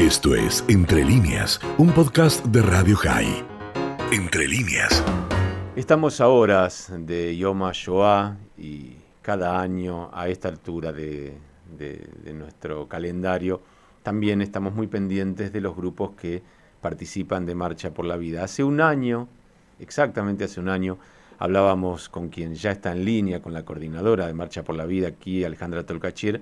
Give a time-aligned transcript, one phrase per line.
[0.00, 3.44] Esto es Entre líneas, un podcast de Radio High.
[4.10, 5.04] Entre líneas.
[5.76, 11.36] Estamos a horas de Yom HaShoah y cada año a esta altura de,
[11.76, 13.60] de nuestro calendario
[14.02, 16.42] también estamos muy pendientes de los grupos que
[16.80, 18.42] participan de Marcha por la Vida.
[18.42, 19.28] Hace un año,
[19.78, 20.96] exactamente hace un año,
[21.38, 25.08] hablábamos con quien ya está en línea, con la coordinadora de Marcha por la Vida
[25.08, 26.40] aquí, Alejandra Tolcachir,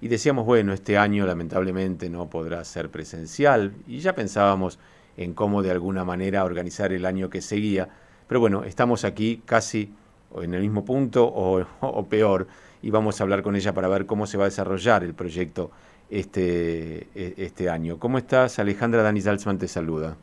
[0.00, 4.78] y decíamos, bueno, este año lamentablemente no podrá ser presencial, y ya pensábamos
[5.16, 7.88] en cómo de alguna manera organizar el año que seguía,
[8.26, 9.94] pero bueno, estamos aquí casi
[10.34, 12.46] en el mismo punto o, o peor,
[12.82, 15.70] y vamos a hablar con ella para ver cómo se va a desarrollar el proyecto
[16.10, 17.98] este, e, este año.
[17.98, 18.58] ¿Cómo estás?
[18.58, 20.16] Alejandra Dani Salzman te saluda.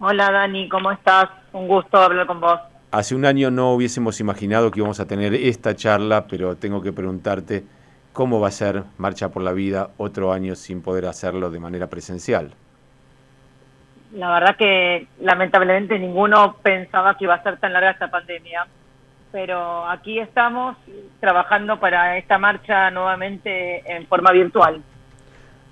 [0.00, 1.30] Hola Dani, ¿cómo estás?
[1.52, 2.60] Un gusto hablar con vos.
[2.90, 6.92] Hace un año no hubiésemos imaginado que íbamos a tener esta charla, pero tengo que
[6.92, 7.64] preguntarte
[8.14, 11.88] cómo va a ser Marcha por la Vida otro año sin poder hacerlo de manera
[11.88, 12.54] presencial.
[14.14, 18.66] La verdad que lamentablemente ninguno pensaba que iba a ser tan larga esta pandemia,
[19.32, 20.76] pero aquí estamos
[21.18, 24.80] trabajando para esta marcha nuevamente en forma virtual.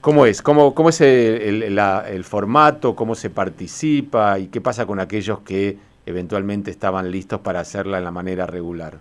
[0.00, 0.42] ¿Cómo es?
[0.42, 2.96] ¿Cómo, cómo es el, el, formato?
[2.96, 4.40] ¿Cómo se participa?
[4.40, 8.98] ¿Y qué pasa con aquellos que eventualmente estaban listos para hacerla en la manera regular?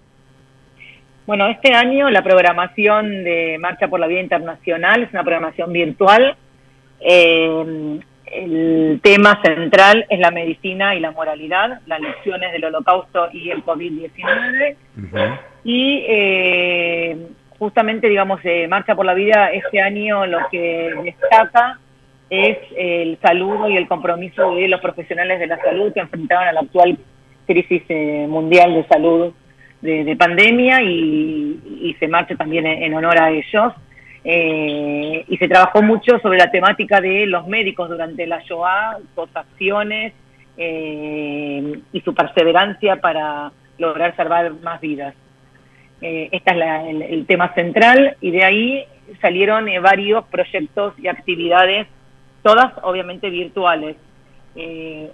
[1.27, 6.35] Bueno, este año la programación de Marcha por la Vida Internacional es una programación virtual.
[6.99, 13.51] Eh, el tema central es la medicina y la moralidad, las lecciones del holocausto y
[13.51, 14.77] el COVID-19.
[15.63, 17.27] Y eh,
[17.59, 21.79] justamente, digamos, eh, Marcha por la Vida este año lo que destaca
[22.31, 26.53] es el saludo y el compromiso de los profesionales de la salud que enfrentaron a
[26.53, 26.97] la actual
[27.45, 27.83] crisis
[28.27, 29.33] mundial de salud
[29.81, 33.73] de, pandemia y, se marcha también en, honor a ellos.
[34.23, 39.35] Eh, y se trabajó mucho sobre la temática de los médicos durante la Shoah, sus
[39.35, 40.13] acciones
[40.57, 45.15] eh, y su perseverancia para lograr salvar más vidas.
[46.01, 48.85] Eh, este es el, tema central y de ahí
[49.21, 51.87] salieron varios proyectos y actividades,
[52.43, 53.95] todas obviamente virtuales.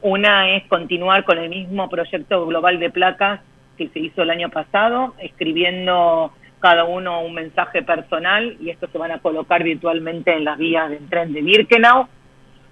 [0.01, 3.39] una es continuar con el mismo proyecto global de placas
[3.77, 8.97] que se hizo el año pasado, escribiendo cada uno un mensaje personal y estos se
[8.97, 12.07] van a colocar virtualmente en las vías del tren de Birkenau.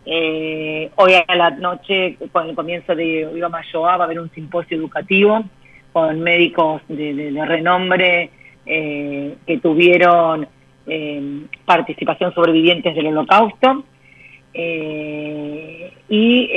[0.08, 4.32] Eh, hoy a la noche, con el comienzo de Viva Mayoa, va a haber un
[4.32, 5.44] simposio educativo
[5.94, 8.30] con médicos de, renombre
[8.66, 10.48] eh, que tuvieron
[10.88, 13.84] eh, participación sobrevivientes del holocausto.
[14.54, 16.50] Y,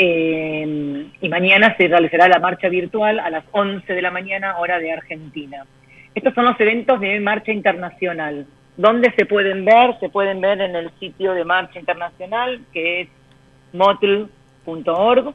[1.21, 4.93] y mañana se realizará la marcha virtual a las 11 de la mañana, hora de
[4.93, 5.65] Argentina.
[6.15, 8.47] Estos son los eventos de marcha internacional.
[8.77, 9.99] ¿Dónde se pueden ver?
[9.99, 13.09] Se pueden ver en el sitio de marcha internacional, que es
[13.73, 15.35] motl.org,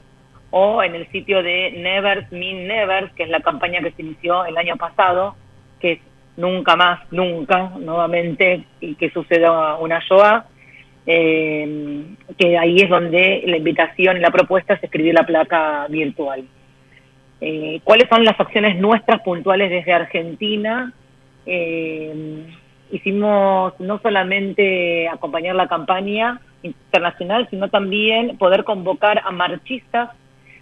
[0.51, 4.45] o en el sitio de Never Mean Never, que es la campaña que se inició
[4.45, 5.35] el año pasado,
[5.79, 5.99] que es
[6.37, 10.45] nunca más, nunca, nuevamente, y que suceda una Shoah
[11.05, 12.05] eh,
[12.37, 16.45] que ahí es donde la invitación y la propuesta es escribir la placa virtual.
[17.41, 20.93] Eh, ¿Cuáles son las acciones nuestras puntuales desde Argentina?
[21.45, 22.45] Eh,
[22.91, 30.11] hicimos no solamente acompañar la campaña internacional, sino también poder convocar a marchistas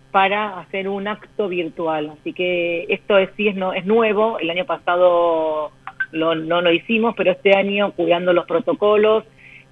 [0.09, 2.13] para hacer un acto virtual.
[2.19, 5.71] Así que esto es, sí es, no, es nuevo, el año pasado
[6.11, 9.23] no lo hicimos, pero este año cuidando los protocolos,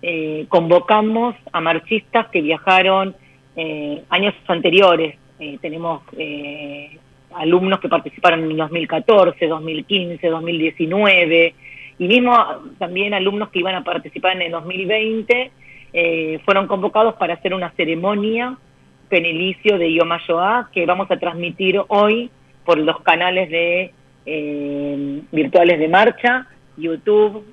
[0.01, 3.15] eh, convocamos a marchistas que viajaron
[3.55, 5.17] eh, años anteriores.
[5.39, 6.03] Eh, tenemos
[7.35, 11.55] alumnos que participaron en 2014, 2015, 2019
[11.99, 12.35] y mismo
[12.77, 15.51] también alumnos que iban a participar en el 2020
[16.45, 18.57] fueron convocados para hacer una ceremonia
[19.09, 22.29] penilicio de Yom HaShoah que vamos a transmitir hoy
[22.65, 23.93] por los canales de
[25.31, 27.43] virtuales de marcha, YouTube,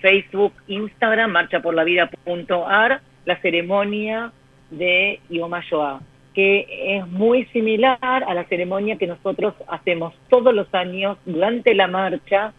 [0.00, 4.32] Facebook, Instagram, marchaporlavida.ar, la ceremonia
[4.70, 6.00] de Yom HaShoah,
[6.34, 11.88] que es muy similar a la ceremonia que nosotros hacemos todos los años durante la
[11.88, 12.52] marcha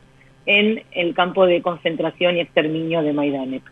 [0.45, 3.63] en el campo de concentración y exterminio de Maidanek.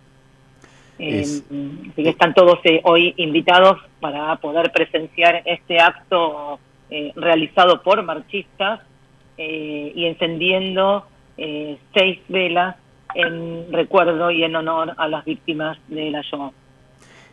[0.99, 6.59] Eh, así que están todos eh, hoy invitados para poder presenciar este acto
[6.89, 8.81] eh, realizado por marchistas
[9.39, 11.05] y encendiendo
[11.93, 12.75] seis velas
[13.15, 16.51] en recuerdo y en honor a las víctimas de la Shoah.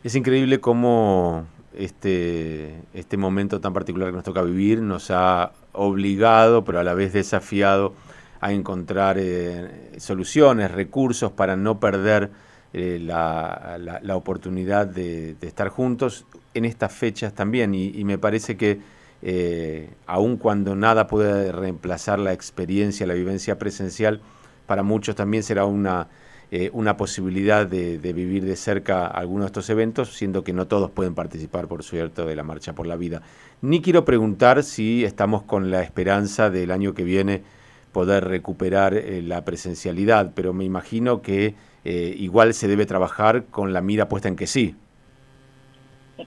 [0.02, 6.64] Es increíble cómo este, este momento tan particular que nos toca vivir nos ha obligado,
[6.64, 7.94] pero a la vez desafiado
[8.40, 12.30] a encontrar eh, soluciones, recursos para no perder
[12.74, 18.80] eh, la, la, oportunidad de, estar juntos en estas fechas también y, me parece que
[19.22, 24.20] eh, aun cuando nada puede reemplazar la experiencia, la vivencia presencial,
[24.66, 26.08] para muchos también será una,
[26.50, 30.90] eh, una posibilidad de, vivir de cerca algunos de estos eventos, siendo que no todos
[30.90, 33.22] pueden participar, por cierto, de la Marcha por la Vida.
[33.62, 37.42] Ni quiero preguntar si estamos con la esperanza del año que viene
[37.92, 43.82] poder recuperar la presencialidad, pero me imagino que eh, igual se debe trabajar con la
[43.82, 44.74] mira puesta en que sí.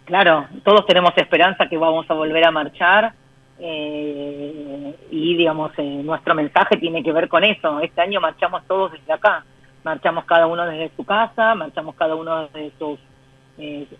[0.05, 3.13] Claro, todos tenemos esperanza que vamos a volver a marchar
[3.59, 7.79] eh, y digamos eh, nuestro mensaje tiene que ver con eso.
[7.79, 9.45] Este año marchamos todos desde acá,
[9.83, 12.99] marchamos cada uno desde su casa, marchamos cada uno desde sus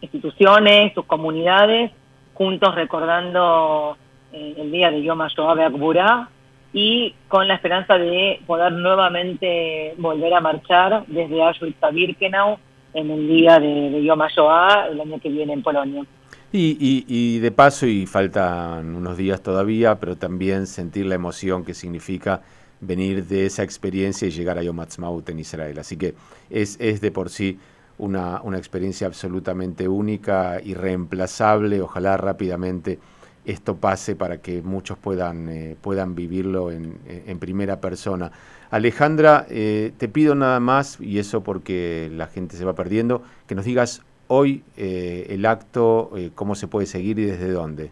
[0.01, 1.91] instituciones, sus comunidades,
[2.35, 3.97] juntos recordando
[4.31, 6.29] el día de Yom HaShoah
[6.73, 12.59] y con la esperanza de poder nuevamente volver a marchar desde Auschwitz a Birkenau
[12.93, 16.03] en el día de, de Yom el año que viene en Polonia.
[16.51, 21.73] Y, y, de paso, y faltan unos días todavía, pero también sentir la emoción que
[21.73, 22.41] significa
[22.79, 25.77] venir de esa experiencia y llegar a Yom Ha'atzmaut en Israel.
[25.79, 26.15] Así que
[26.49, 27.59] es, es de por sí
[27.97, 32.99] una, experiencia absolutamente única, irreemplazable, ojalá rápidamente
[33.45, 38.31] esto pase para que muchos puedan, eh, puedan vivirlo en, en, primera persona.
[38.69, 43.55] Alejandra, eh, te pido nada más, y eso porque la gente se va perdiendo, que
[43.55, 47.91] nos digas hoy eh, el acto, cómo se puede seguir y desde dónde.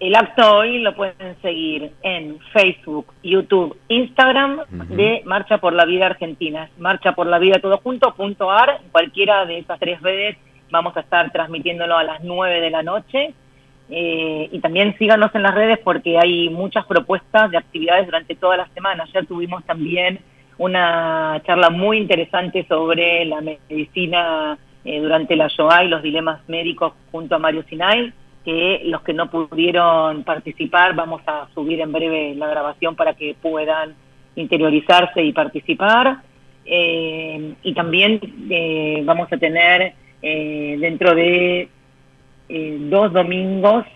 [0.00, 6.06] El acto hoy lo pueden seguir en Facebook, YouTube, Instagram de Marcha por la Vida
[6.06, 6.68] Argentina.
[6.78, 10.36] Marcha por la Vida todo junto, punto ar, cualquiera de esas tres redes
[10.72, 13.34] vamos a estar transmitiéndolo a las 9 de la noche
[13.90, 18.56] eh, y también síganos en las redes porque hay muchas propuestas de actividades durante toda
[18.56, 19.04] la semana.
[19.04, 20.18] Ayer tuvimos también
[20.58, 25.48] una charla muy interesante sobre la medicina eh, durante la
[25.84, 28.12] y los dilemas médicos junto a Mario Sinay,
[28.44, 33.36] que los que no pudieron participar vamos a subir en breve la grabación para que
[33.40, 33.94] puedan
[34.34, 36.18] interiorizarse y participar.
[36.64, 38.20] Eh, y también
[39.04, 41.68] vamos a tener dentro de
[42.54, 43.86] eh, dos domingos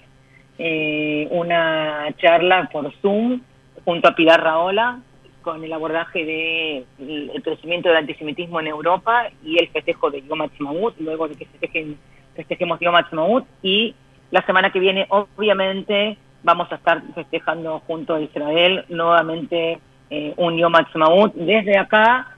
[0.59, 3.43] eh, una charla por Zoom
[3.85, 5.01] junto a Pilar Raola
[5.47, 10.41] con el abordaje de el, crecimiento del antisemitismo en Europa y el festejo de Yom
[10.41, 11.97] Ha'atzmaut, luego de que festejen,
[12.35, 13.95] festejemos Yom Ha'atzmaut y
[14.33, 19.79] la semana que viene obviamente vamos a estar festejando junto a Israel nuevamente
[20.11, 22.35] eh, un Yom Ha'atzmaut desde acá,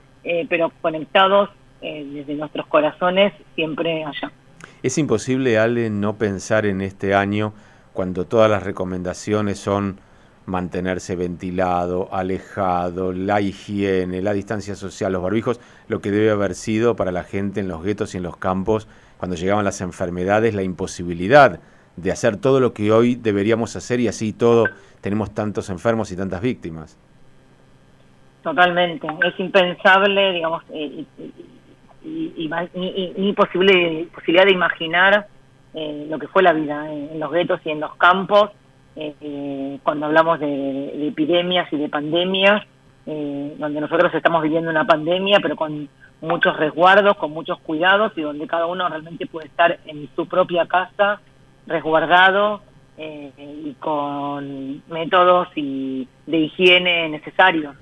[0.47, 1.49] pero conectados
[1.81, 4.31] desde nuestros corazones siempre allá.
[4.83, 7.53] Es imposible, Ale, no pensar en este año
[7.93, 9.99] cuando todas las recomendaciones son
[10.49, 16.95] mantenerse ventilado, alejado, la higiene, la distancia social, los barbijos, lo que debe haber sido
[16.95, 18.87] para la gente en los guetos y en los campos
[19.17, 21.59] cuando llegaban las enfermedades, la imposibilidad
[21.97, 24.65] de hacer todo lo que hoy deberíamos hacer y así todo
[25.01, 26.97] tenemos tantos enfermos y tantas víctimas.
[28.41, 31.03] Totalmente, es impensable, digamos, eh,
[32.03, 35.27] ni, posible, posibilidad de imaginar
[35.73, 38.51] eh, lo que fue la vida en los guetos y en los campos,
[38.99, 42.63] eh, cuando hablamos de, epidemias y de pandemias,
[43.05, 45.87] eh, donde nosotros estamos viviendo una pandemia, pero con
[46.21, 50.65] muchos resguardos, con muchos cuidados y donde cada uno realmente puede estar en su propia
[50.65, 51.21] casa,
[51.65, 52.61] resguardado
[52.97, 57.73] y con métodos y de higiene necesarios.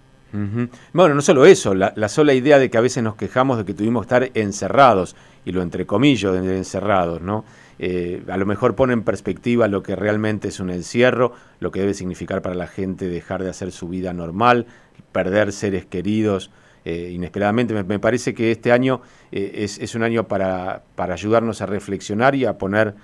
[0.94, 3.74] Bueno, no solo eso, la, sola idea de que a veces nos quejamos de que
[3.74, 7.46] tuvimos que estar encerrados, y lo entre comillas de encerrados, ¿no?
[7.80, 11.80] Eh, a lo mejor pone en perspectiva lo que realmente es un encierro, lo que
[11.82, 14.66] debe significar para la gente dejar de hacer su vida normal,
[15.12, 16.52] perder seres queridos
[16.86, 17.74] eh, inesperadamente.
[17.84, 22.46] Me, parece que este año eh, es, un año para, para, ayudarnos a reflexionar y
[22.46, 22.96] a poner,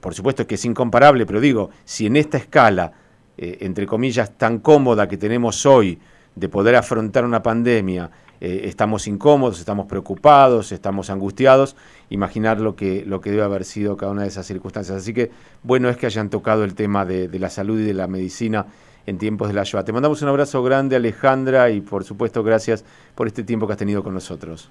[0.00, 2.92] por supuesto que es incomparable, pero digo, si en esta escala,
[3.36, 5.98] entre comillas, tan cómoda que tenemos hoy,
[6.34, 8.10] de poder afrontar una pandemia,
[8.44, 11.76] eh, estamos incómodos, estamos preocupados, estamos angustiados,
[12.10, 14.98] imaginar lo que, lo que debe haber sido cada una de esas circunstancias.
[14.98, 15.30] Así que
[15.62, 18.66] bueno es que hayan tocado el tema de, la salud y de la medicina
[19.06, 19.86] en tiempos de la Shoah.
[19.86, 22.84] Te mandamos un abrazo grande, Alejandra, y por supuesto gracias
[23.14, 24.70] por este tiempo que has tenido con nosotros.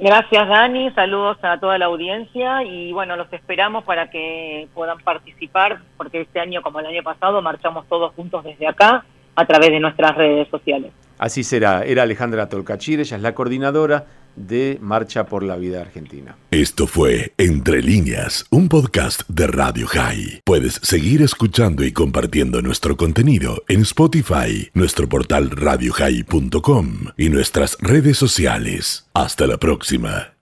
[0.00, 0.90] Gracias, Dani.
[0.92, 6.40] Saludos a toda la audiencia y bueno, los esperamos para que puedan participar, porque este
[6.40, 9.04] año, como el año pasado, marchamos todos juntos desde acá
[9.34, 10.92] a través de nuestras redes sociales.
[11.18, 11.84] Así será.
[11.84, 16.36] Era Alejandra Tolcachir, ella es la coordinadora de Marcha por la Vida Argentina.
[16.50, 20.40] Esto fue Entre líneas, un podcast de Radio High.
[20.44, 26.86] Puedes seguir escuchando y compartiendo nuestro contenido en Spotify, nuestro portal radiohigh.com
[27.16, 29.08] y nuestras redes sociales.
[29.14, 30.32] Hasta la próxima.